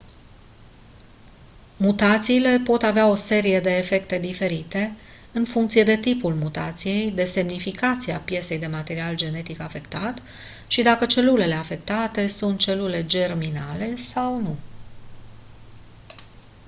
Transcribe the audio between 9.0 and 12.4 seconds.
genetic afectat și dacă celulele afectate